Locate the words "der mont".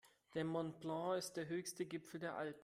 0.33-0.79